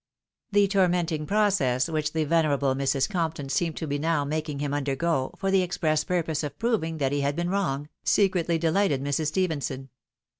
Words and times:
The 0.51 0.67
tormenting 0.67 1.27
process 1.27 1.87
which 1.87 2.13
the' 2.13 2.23
venerable 2.23 2.73
Mrs. 2.73 3.07
Compton 3.07 3.49
seemed 3.49 3.77
to 3.77 3.85
be 3.85 3.99
now 3.99 4.25
making 4.25 4.57
him 4.57 4.73
undergo, 4.73 5.31
for 5.37 5.51
the 5.51 5.61
express 5.61 6.03
purpose 6.03 6.41
of 6.41 6.57
proving 6.57 6.97
that 6.97 7.11
he 7.11 7.21
had 7.21 7.35
been 7.35 7.51
wrong, 7.51 7.87
secretly 8.03 8.57
delighted 8.57 9.03
Mrs. 9.03 9.27
Stephenson. 9.27 9.89